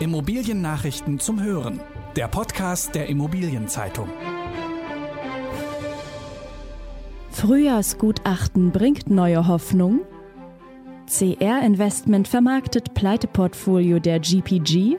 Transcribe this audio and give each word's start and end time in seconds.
Immobiliennachrichten 0.00 1.18
zum 1.18 1.42
Hören. 1.42 1.78
Der 2.16 2.26
Podcast 2.26 2.94
der 2.94 3.10
Immobilienzeitung. 3.10 4.08
Frühjahrsgutachten 7.30 8.70
bringt 8.70 9.10
neue 9.10 9.46
Hoffnung. 9.46 10.00
CR 11.06 11.60
Investment 11.62 12.28
vermarktet 12.28 12.94
Pleiteportfolio 12.94 13.98
der 13.98 14.20
GPG. 14.20 14.96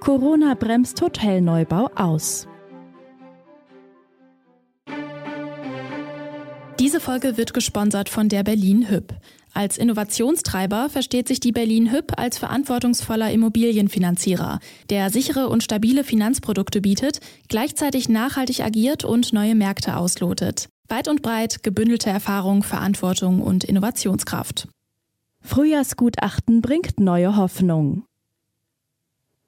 Corona 0.00 0.54
bremst 0.54 1.00
Hotelneubau 1.00 1.88
aus. 1.94 2.48
Diese 6.80 6.98
Folge 6.98 7.36
wird 7.36 7.54
gesponsert 7.54 8.08
von 8.08 8.28
der 8.28 8.42
Berlin 8.42 8.88
Hüb. 8.90 9.14
Als 9.56 9.78
Innovationstreiber 9.78 10.90
versteht 10.90 11.28
sich 11.28 11.38
die 11.38 11.52
Berlin 11.52 11.92
Hüb 11.92 12.12
als 12.16 12.38
verantwortungsvoller 12.38 13.30
Immobilienfinanzierer, 13.30 14.58
der 14.90 15.10
sichere 15.10 15.48
und 15.48 15.62
stabile 15.62 16.02
Finanzprodukte 16.02 16.80
bietet, 16.80 17.20
gleichzeitig 17.48 18.08
nachhaltig 18.08 18.64
agiert 18.64 19.04
und 19.04 19.32
neue 19.32 19.54
Märkte 19.54 19.96
auslotet. 19.96 20.68
Weit 20.88 21.06
und 21.06 21.22
breit 21.22 21.62
gebündelte 21.62 22.10
Erfahrung, 22.10 22.64
Verantwortung 22.64 23.40
und 23.40 23.62
Innovationskraft. 23.62 24.66
Frühjahrsgutachten 25.40 26.60
bringt 26.60 26.98
neue 26.98 27.36
Hoffnung. 27.36 28.04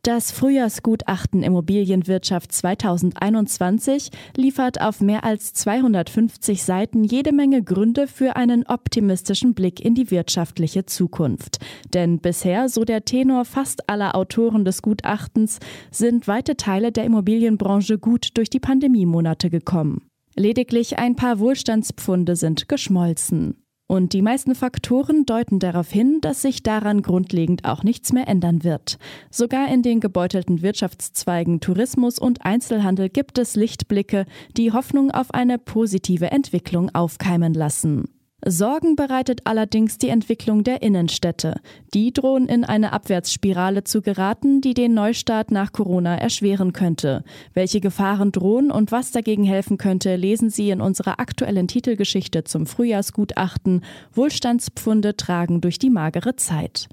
Das 0.06 0.30
Frühjahrsgutachten 0.30 1.42
Immobilienwirtschaft 1.42 2.52
2021 2.52 4.10
liefert 4.37 4.80
auf 4.80 5.01
mehr 5.01 5.24
als 5.24 5.52
250 5.52 6.62
Seiten 6.62 7.02
jede 7.02 7.32
Menge 7.32 7.65
Gründe 7.65 8.06
für 8.06 8.37
einen 8.37 8.65
optimistischen 8.69 9.55
Blick 9.55 9.84
in 9.84 9.96
die 9.96 10.12
wirtschaftliche 10.12 10.87
Zukunft. 10.87 11.59
Denn 11.92 12.20
bisher, 12.20 12.69
so 12.69 12.84
der 12.84 13.05
Tenor 13.05 13.45
fast 13.45 13.91
aller 13.91 14.15
Autoren 14.15 14.65
des 14.65 14.80
Gutachtens, 14.80 15.59
sind 15.91 16.29
weite 16.29 16.57
Teile 16.57 16.93
der 16.93 17.02
Immobilienbranche 17.02 17.98
gut 17.98 18.29
durch 18.35 18.48
die 18.48 18.60
Pandemiemonate 18.60 19.51
gekommen. 19.51 20.07
Lediglich 20.37 21.01
ein 21.01 21.16
paar 21.16 21.41
Wohlstandspfunde 21.41 22.37
sind 22.37 22.68
geschmolzen. 22.68 23.66
Und 23.88 24.12
die 24.15 24.23
meisten 24.23 24.56
Faktoren 24.56 25.26
deuten 25.26 25.60
darauf 25.60 25.90
hin, 25.90 26.18
dass 26.20 26.42
sich 26.42 26.65
daran 26.65 27.02
grundlegend 27.02 27.65
auch 27.65 27.84
nichts 27.84 28.12
mehr 28.12 28.26
ändern 28.26 28.65
wird. 28.65 28.98
Sogar 29.30 29.73
in 29.73 29.82
den 29.82 30.01
gebeutelten 30.01 30.60
Wirtschaftszweigen 30.60 31.60
Tourismus 31.60 32.18
und 32.18 32.45
Einzelhandel 32.45 33.09
gibt 33.09 33.38
es 33.38 33.54
Lichtblicke, 33.54 34.26
die 34.57 34.73
Hoffnung 34.73 35.12
auf 35.12 35.32
eine 35.32 35.59
positive 35.59 36.32
Entwicklung 36.32 36.92
aufkeimen 36.95 37.54
lassen. 37.54 38.16
Sorgen 38.45 38.96
bereitet 38.96 39.40
allerdings 39.45 39.96
die 39.96 40.10
Entwicklung 40.10 40.62
der 40.62 40.82
Innenstädte. 40.82 41.60
Die 41.95 42.12
drohen 42.12 42.48
in 42.48 42.65
eine 42.65 42.92
Abwärtsspirale 42.92 43.82
zu 43.82 44.02
geraten, 44.02 44.60
die 44.60 44.74
den 44.74 44.92
Neustart 44.95 45.51
nach 45.51 45.73
Corona 45.73 46.16
erschweren 46.16 46.73
könnte. 46.73 47.24
Welche 47.54 47.80
Gefahren 47.80 48.32
drohen 48.32 48.70
und 48.70 48.92
was 48.92 49.10
dagegen 49.10 49.45
helfen 49.45 49.79
könnte, 49.79 50.16
lesen 50.16 50.51
Sie 50.51 50.70
in 50.70 50.82
unserer 50.82 51.18
aktuellen 51.18 51.66
Titelgeschichte 51.66 52.45
zum 52.45 52.66
Frühjahrsgutachten 52.66 53.82
Wohlstandspfunde 54.12 55.16
tragen 55.16 55.62
durch 55.62 55.79
die 55.79 55.90
magere 55.90 56.37
Zeit. 56.37 56.88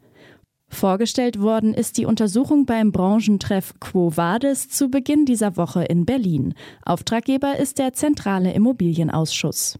Vorgestellt 0.69 1.39
worden 1.39 1.73
ist 1.73 1.97
die 1.97 2.05
Untersuchung 2.05 2.66
beim 2.66 2.91
Branchentreff 2.91 3.75
Quo 3.80 4.16
Vadis 4.16 4.69
zu 4.69 4.89
Beginn 4.89 5.25
dieser 5.25 5.55
Woche 5.55 5.83
in 5.83 6.05
Berlin. 6.05 6.55
Auftraggeber 6.83 7.58
ist 7.58 7.77
der 7.77 7.94
Zentrale 7.94 8.53
Immobilienausschuss. 8.53 9.77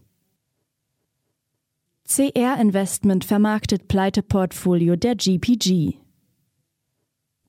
CR 2.06 2.60
Investment 2.60 3.24
vermarktet 3.24 3.88
Pleiteportfolio 3.88 4.94
der 4.94 5.16
GPG. 5.16 5.94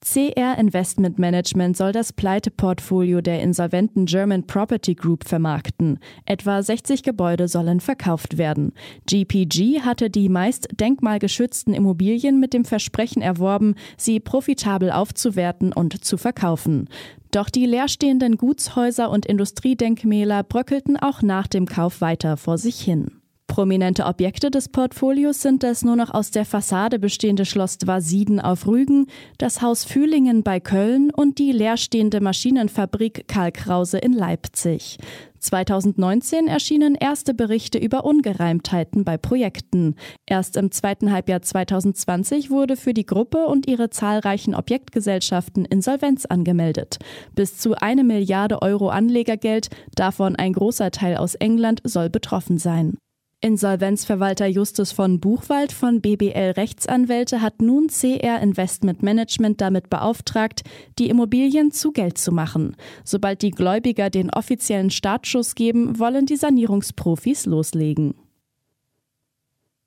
CR 0.00 0.56
Investment 0.58 1.18
Management 1.18 1.76
soll 1.76 1.92
das 1.92 2.14
Pleiteportfolio 2.14 3.20
der 3.20 3.42
insolventen 3.42 4.06
German 4.06 4.46
Property 4.46 4.94
Group 4.94 5.24
vermarkten. 5.28 5.98
Etwa 6.24 6.62
60 6.62 7.02
Gebäude 7.02 7.48
sollen 7.48 7.80
verkauft 7.80 8.38
werden. 8.38 8.72
GPG 9.06 9.82
hatte 9.82 10.08
die 10.08 10.30
meist 10.30 10.68
denkmalgeschützten 10.72 11.74
Immobilien 11.74 12.40
mit 12.40 12.54
dem 12.54 12.64
Versprechen 12.64 13.20
erworben, 13.20 13.74
sie 13.98 14.20
profitabel 14.20 14.90
aufzuwerten 14.90 15.74
und 15.74 16.02
zu 16.02 16.16
verkaufen. 16.16 16.88
Doch 17.30 17.50
die 17.50 17.66
leerstehenden 17.66 18.38
Gutshäuser 18.38 19.10
und 19.10 19.26
Industriedenkmäler 19.26 20.44
bröckelten 20.44 20.96
auch 20.96 21.20
nach 21.20 21.46
dem 21.46 21.66
Kauf 21.66 22.00
weiter 22.00 22.38
vor 22.38 22.56
sich 22.56 22.80
hin. 22.80 23.15
Prominente 23.56 24.04
Objekte 24.04 24.50
des 24.50 24.68
Portfolios 24.68 25.40
sind 25.40 25.62
das 25.62 25.82
nur 25.82 25.96
noch 25.96 26.12
aus 26.12 26.30
der 26.30 26.44
Fassade 26.44 26.98
bestehende 26.98 27.46
Schloss 27.46 27.78
Dwasiden 27.78 28.38
auf 28.38 28.66
Rügen, 28.66 29.06
das 29.38 29.62
Haus 29.62 29.82
Fühlingen 29.82 30.42
bei 30.42 30.60
Köln 30.60 31.10
und 31.10 31.38
die 31.38 31.52
leerstehende 31.52 32.20
Maschinenfabrik 32.20 33.26
Karl 33.28 33.52
Krause 33.52 33.96
in 33.96 34.12
Leipzig. 34.12 34.98
2019 35.38 36.48
erschienen 36.48 36.96
erste 36.96 37.32
Berichte 37.32 37.78
über 37.78 38.04
Ungereimtheiten 38.04 39.04
bei 39.04 39.16
Projekten. 39.16 39.94
Erst 40.26 40.58
im 40.58 40.70
zweiten 40.70 41.10
Halbjahr 41.10 41.40
2020 41.40 42.50
wurde 42.50 42.76
für 42.76 42.92
die 42.92 43.06
Gruppe 43.06 43.46
und 43.46 43.66
ihre 43.66 43.88
zahlreichen 43.88 44.54
Objektgesellschaften 44.54 45.64
Insolvenz 45.64 46.26
angemeldet. 46.26 46.98
Bis 47.34 47.56
zu 47.56 47.74
eine 47.74 48.04
Milliarde 48.04 48.60
Euro 48.60 48.90
Anlegergeld, 48.90 49.70
davon 49.94 50.36
ein 50.36 50.52
großer 50.52 50.90
Teil 50.90 51.16
aus 51.16 51.34
England, 51.36 51.80
soll 51.84 52.10
betroffen 52.10 52.58
sein. 52.58 52.98
Insolvenzverwalter 53.42 54.46
Justus 54.46 54.92
von 54.92 55.20
Buchwald 55.20 55.70
von 55.70 56.00
BBL 56.00 56.52
Rechtsanwälte 56.56 57.42
hat 57.42 57.60
nun 57.60 57.88
CR 57.88 58.40
Investment 58.40 59.02
Management 59.02 59.60
damit 59.60 59.90
beauftragt, 59.90 60.62
die 60.98 61.10
Immobilien 61.10 61.70
zu 61.70 61.92
Geld 61.92 62.16
zu 62.16 62.32
machen. 62.32 62.76
Sobald 63.04 63.42
die 63.42 63.50
Gläubiger 63.50 64.08
den 64.08 64.30
offiziellen 64.30 64.90
Startschuss 64.90 65.54
geben, 65.54 65.98
wollen 65.98 66.24
die 66.24 66.36
Sanierungsprofis 66.36 67.44
loslegen. 67.44 68.14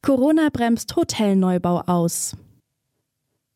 Corona 0.02 0.50
bremst 0.54 0.96
Hotelneubau 0.96 1.82
aus. 1.88 2.38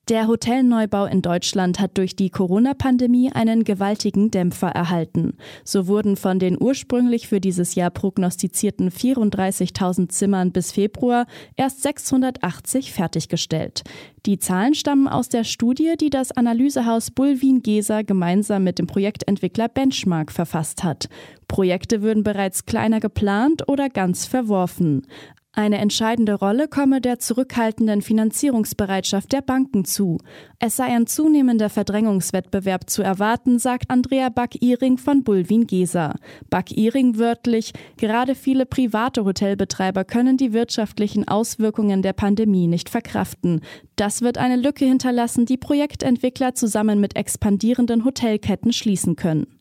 Der 0.10 0.28
Hotelneubau 0.28 1.06
in 1.06 1.22
Deutschland 1.22 1.80
hat 1.80 1.98
durch 1.98 2.18
die 2.18 2.30
Corona-Pandemie 2.30 3.32
einen 3.32 3.64
gewaltigen 3.64 4.32
Dämpfer 4.32 4.68
erhalten. 4.68 5.38
So 5.64 5.88
wurden 5.88 6.18
von 6.18 6.40
den 6.40 6.62
ursprünglich 6.62 7.30
für 7.30 7.40
dieses 7.40 7.76
Jahr 7.76 7.90
prognostizierten 7.90 8.92
34.000 8.92 10.10
Zimmern 10.10 10.52
bis 10.52 10.74
Februar 10.74 11.26
erst 11.56 11.84
680 11.84 12.92
fertiggestellt. 12.92 13.84
Die 14.26 14.40
Zahlen 14.40 14.76
stammen 14.76 15.08
aus 15.08 15.30
der 15.30 15.46
Studie, 15.46 15.94
die 15.98 16.10
das 16.10 16.34
Analysehaus 16.34 17.10
Bullwin-Geser 17.12 18.04
gemeinsam 18.04 18.66
mit 18.66 18.80
dem 18.80 18.88
Projektentwickler 18.88 19.70
Benchmark 19.70 20.34
verfasst 20.34 20.84
hat. 20.84 21.08
Projekte 21.48 22.02
würden 22.02 22.24
bereits 22.24 22.66
kleiner 22.66 23.00
geplant 23.00 23.70
oder 23.70 23.88
ganz 23.88 24.26
verworfen. 24.26 25.08
Eine 25.56 25.78
entscheidende 25.78 26.34
Rolle 26.34 26.68
komme 26.68 27.00
der 27.00 27.20
zurückhaltenden 27.20 28.02
Finanzierungsbereitschaft 28.02 29.32
der 29.32 29.42
Banken 29.42 29.86
zu. 29.86 30.18
Es 30.58 30.78
sei 30.78 30.86
ein 30.86 31.06
zunehmender 31.06 31.70
Verdrängungswettbewerb 31.70 32.90
zu 32.90 33.04
erwarten, 33.04 33.60
sagt 33.60 33.92
Andrea 33.92 34.30
Back-Iring 34.30 34.98
von 34.98 35.24
Bulwin-Geser. 35.24 36.16
Back-Iring 36.50 37.20
wörtlich, 37.20 37.72
gerade 37.98 38.34
viele 38.34 38.66
private 38.66 39.26
Hotelbetreiber 39.26 40.06
können 40.06 40.38
die 40.38 40.54
wirtschaftlichen 40.54 41.28
Auswirkungen 41.28 42.02
der 42.02 42.14
Pandemie 42.14 42.66
nicht 42.66 42.90
verkraften. 42.90 43.62
Das 43.96 44.24
wird 44.24 44.40
eine 44.40 44.56
Lücke 44.56 44.86
hinterlassen, 44.86 45.46
die 45.46 45.58
Projektentwickler 45.58 46.56
zusammen 46.56 47.00
mit 47.00 47.16
expandierenden 47.16 48.06
Hotelketten 48.06 48.74
schließen 48.74 49.16
können. 49.16 49.60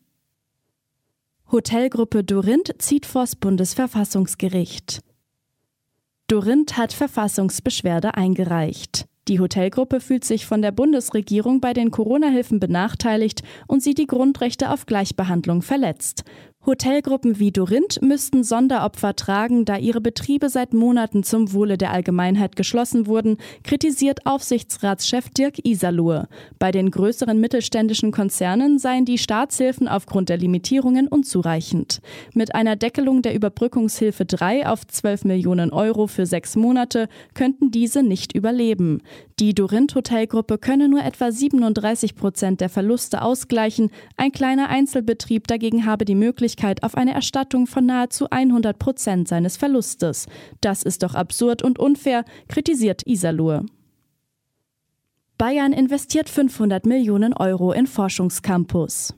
Hotelgruppe 1.51 2.23
Dorinth 2.23 2.73
zieht 2.79 3.05
vors 3.05 3.35
Bundesverfassungsgericht. 3.35 5.03
Dorinth 6.33 6.77
hat 6.77 6.93
Verfassungsbeschwerde 6.93 8.15
eingereicht. 8.15 9.05
Die 9.27 9.39
Hotelgruppe 9.39 9.99
fühlt 9.99 10.25
sich 10.25 10.47
von 10.47 10.63
der 10.63 10.71
Bundesregierung 10.71 11.61
bei 11.61 11.73
den 11.73 11.91
Corona-Hilfen 11.91 12.59
benachteiligt 12.59 13.43
und 13.67 13.83
sieht 13.83 13.99
die 13.99 14.07
Grundrechte 14.07 14.71
auf 14.71 14.87
Gleichbehandlung 14.87 15.61
verletzt. 15.61 16.23
Hotelgruppen 16.65 17.39
wie 17.39 17.51
Dorinth 17.51 18.01
müssten 18.01 18.45
Sonderopfer 18.45 19.17
tragen, 19.17 19.65
da 19.65 19.75
ihre 19.75 19.99
Betriebe 19.99 20.47
seit 20.47 20.73
Monaten 20.73 21.23
zum 21.23 21.51
Wohle 21.51 21.77
der 21.77 21.91
Allgemeinheit 21.91 22.55
geschlossen 22.55 23.05
wurden, 23.05 23.35
kritisiert 23.65 24.25
Aufsichtsratschef 24.25 25.29
Dirk 25.29 25.65
Iserlohe. 25.65 26.29
Bei 26.59 26.71
den 26.71 26.89
größeren 26.89 27.37
mittelständischen 27.37 28.13
Konzernen 28.13 28.79
seien 28.79 29.03
die 29.03 29.17
Staatshilfen 29.17 29.89
aufgrund 29.89 30.29
der 30.29 30.37
Limitierungen 30.37 31.09
unzureichend. 31.09 31.99
Mit 32.33 32.55
einer 32.55 32.77
Deckelung 32.77 33.21
der 33.21 33.35
Überbrückungshilfe 33.35 34.23
3 34.23 34.65
auf 34.67 34.87
12 34.87 35.25
Millionen 35.25 35.73
Euro 35.73 36.07
für 36.07 36.25
sechs 36.25 36.55
Monate 36.55 37.09
könnten 37.33 37.71
diese 37.71 38.03
nicht 38.03 38.33
überleben. 38.33 39.01
Die 39.41 39.53
Dorinth 39.53 39.95
Hotelgruppe 39.95 40.57
könne 40.57 40.87
nur 40.87 41.03
etwa 41.03 41.29
37 41.29 42.15
Prozent 42.15 42.61
der 42.61 42.69
Verluste 42.69 43.21
ausgleichen. 43.21 43.91
Ein 44.15 44.31
kleiner 44.31 44.69
Einzelbetrieb 44.69 45.47
dagegen 45.47 45.85
habe 45.85 46.05
die 46.05 46.15
Möglichkeit 46.15 46.52
auf 46.83 46.95
eine 46.95 47.13
Erstattung 47.13 47.67
von 47.67 47.85
nahezu 47.85 48.29
100 48.29 48.77
Prozent 48.79 49.27
seines 49.27 49.57
Verlustes. 49.57 50.27
Das 50.61 50.83
ist 50.83 51.03
doch 51.03 51.15
absurd 51.15 51.63
und 51.63 51.79
unfair, 51.79 52.25
kritisiert 52.47 53.05
Iserlohe. 53.05 53.65
Bayern 55.37 55.73
investiert 55.73 56.29
500 56.29 56.85
Millionen 56.85 57.33
Euro 57.33 57.71
in 57.73 57.87
Forschungscampus. 57.87 59.13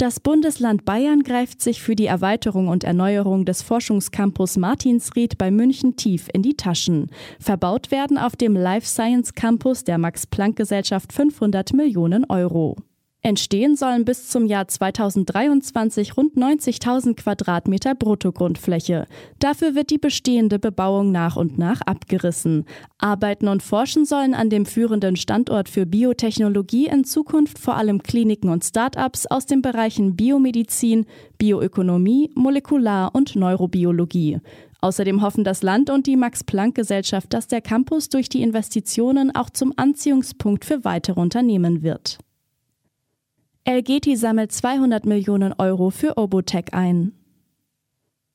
Das 0.00 0.20
Bundesland 0.20 0.84
Bayern 0.84 1.24
greift 1.24 1.60
sich 1.60 1.82
für 1.82 1.96
die 1.96 2.06
Erweiterung 2.06 2.68
und 2.68 2.84
Erneuerung 2.84 3.44
des 3.44 3.62
Forschungscampus 3.62 4.56
Martinsried 4.56 5.38
bei 5.38 5.50
München 5.50 5.96
tief 5.96 6.28
in 6.32 6.42
die 6.42 6.56
Taschen. 6.56 7.10
Verbaut 7.40 7.90
werden 7.90 8.16
auf 8.16 8.36
dem 8.36 8.54
Life 8.54 8.86
Science 8.86 9.34
Campus 9.34 9.82
der 9.82 9.98
Max-Planck-Gesellschaft 9.98 11.12
500 11.12 11.72
Millionen 11.72 12.24
Euro. 12.26 12.76
Entstehen 13.28 13.76
sollen 13.76 14.06
bis 14.06 14.30
zum 14.30 14.46
Jahr 14.46 14.68
2023 14.68 16.16
rund 16.16 16.36
90.000 16.36 17.14
Quadratmeter 17.14 17.94
Bruttogrundfläche. 17.94 19.06
Dafür 19.38 19.74
wird 19.74 19.90
die 19.90 19.98
bestehende 19.98 20.58
Bebauung 20.58 21.12
nach 21.12 21.36
und 21.36 21.58
nach 21.58 21.82
abgerissen. 21.82 22.64
Arbeiten 22.96 23.48
und 23.48 23.62
Forschen 23.62 24.06
sollen 24.06 24.32
an 24.32 24.48
dem 24.48 24.64
führenden 24.64 25.16
Standort 25.16 25.68
für 25.68 25.84
Biotechnologie 25.84 26.86
in 26.86 27.04
Zukunft 27.04 27.58
vor 27.58 27.76
allem 27.76 28.02
Kliniken 28.02 28.48
und 28.48 28.64
Start-ups 28.64 29.26
aus 29.26 29.44
den 29.44 29.60
Bereichen 29.60 30.16
Biomedizin, 30.16 31.04
Bioökonomie, 31.36 32.30
Molekular- 32.34 33.14
und 33.14 33.36
Neurobiologie. 33.36 34.38
Außerdem 34.80 35.20
hoffen 35.20 35.44
das 35.44 35.62
Land 35.62 35.90
und 35.90 36.06
die 36.06 36.16
Max-Planck-Gesellschaft, 36.16 37.30
dass 37.34 37.46
der 37.46 37.60
Campus 37.60 38.08
durch 38.08 38.30
die 38.30 38.40
Investitionen 38.40 39.34
auch 39.34 39.50
zum 39.50 39.74
Anziehungspunkt 39.76 40.64
für 40.64 40.82
weitere 40.86 41.20
Unternehmen 41.20 41.82
wird. 41.82 42.18
Elgeti 43.68 44.16
sammelt 44.16 44.50
200 44.50 45.04
Millionen 45.04 45.52
Euro 45.58 45.90
für 45.90 46.16
Obotech 46.16 46.72
ein. 46.72 47.12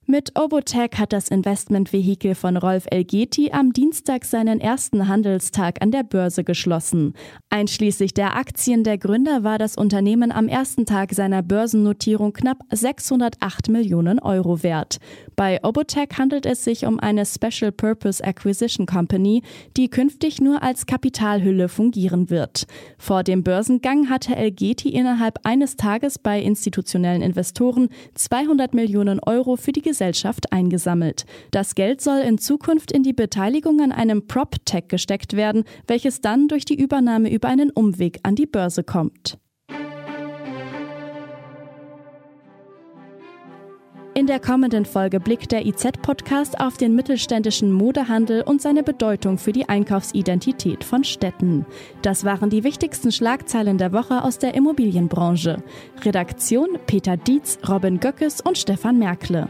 Mit 0.06 0.38
Obotech 0.38 1.00
hat 1.00 1.14
das 1.14 1.30
Investmentvehikel 1.30 2.36
von 2.36 2.58
Rolf 2.58 2.88
Elgeti 2.92 3.52
am 3.54 3.72
Dienstag 3.72 4.26
seinen 4.26 4.60
ersten 4.60 5.08
Handelstag 5.08 5.82
an 5.82 5.92
der 5.92 6.04
Börse 6.04 6.44
geschlossen. 6.44 7.14
Einschließlich 7.50 8.14
der 8.14 8.36
Aktien 8.36 8.84
der 8.84 8.98
Gründer 8.98 9.46
war 9.46 9.58
das 9.58 9.78
Unternehmen 9.78 10.34
am 10.34 10.50
ersten 10.50 10.86
Tag 10.86 11.14
seiner 11.14 11.42
Börsennotierung 11.42 12.34
knapp 12.34 12.58
608 12.70 13.70
Millionen 13.70 14.20
Euro 14.20 14.62
wert. 14.62 14.98
Bei 15.38 15.64
Obotech 15.64 16.10
handelt 16.18 16.46
es 16.46 16.66
sich 16.66 16.86
um 16.86 17.00
eine 17.00 17.26
Special 17.26 17.72
Purpose 17.72 18.22
Acquisition 18.22 18.86
Company, 18.86 19.42
die 19.78 19.88
künftig 19.88 20.42
nur 20.42 20.64
als 20.64 20.86
Kapitalhülle 20.86 21.70
fungieren 21.70 22.30
wird. 22.30 22.66
Vor 22.98 23.24
dem 23.24 23.42
Börsengang 23.44 24.10
hatte 24.10 24.36
Elgeti 24.36 24.90
innerhalb 24.90 25.40
eines 25.44 25.78
Tages 25.78 26.20
bei 26.20 26.42
institutionellen 26.42 27.22
Investoren 27.22 27.88
200 28.16 28.74
Millionen 28.74 29.22
Euro 29.22 29.56
für 29.56 29.72
die 29.72 29.93
Gesellschaft 29.94 30.51
eingesammelt. 30.51 31.25
Das 31.51 31.75
Geld 31.75 32.01
soll 32.01 32.22
in 32.22 32.40
Zukunft 32.40 32.92
in 32.92 33.04
die 33.04 33.13
Beteiligung 33.13 33.80
an 33.80 33.92
einem 33.92 34.25
PropTech 34.25 34.88
gesteckt 34.88 35.36
werden, 35.36 35.66
welches 35.86 36.19
dann 36.19 36.48
durch 36.48 36.66
die 36.66 36.81
Übernahme 36.81 37.31
über 37.31 37.48
einen 37.48 37.69
Umweg 37.69 38.19
an 38.24 38.34
die 38.34 38.48
Börse 38.48 38.84
kommt. 38.84 39.38
In 44.16 44.25
der 44.28 44.40
kommenden 44.40 44.86
Folge 44.86 45.19
blickt 45.19 45.51
der 45.51 45.66
IZ-Podcast 45.66 46.60
auf 46.60 46.78
den 46.78 46.95
mittelständischen 46.95 47.72
Modehandel 47.72 48.42
und 48.42 48.62
seine 48.62 48.81
Bedeutung 48.81 49.38
für 49.38 49.51
die 49.51 49.69
Einkaufsidentität 49.69 50.84
von 50.84 51.04
Städten. 51.04 51.68
Das 52.01 52.24
waren 52.24 52.50
die 52.50 52.63
wichtigsten 52.63 53.12
Schlagzeilen 53.12 53.78
der 53.78 53.92
Woche 53.92 54.24
aus 54.24 54.40
der 54.40 54.56
Immobilienbranche. 54.56 55.63
Redaktion 56.04 56.80
Peter 56.88 57.18
Dietz, 57.18 57.60
Robin 57.68 58.00
Göckes 58.00 58.42
und 58.42 58.57
Stefan 58.57 58.98
Merkle. 58.98 59.50